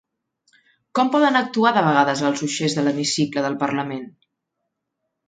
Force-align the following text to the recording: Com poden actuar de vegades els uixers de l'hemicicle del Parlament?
Com 0.99 1.11
poden 1.15 1.35
actuar 1.41 1.73
de 1.75 1.83
vegades 1.87 2.23
els 2.29 2.41
uixers 2.47 2.77
de 2.79 2.85
l'hemicicle 2.87 3.45
del 3.47 3.59
Parlament? 3.65 4.09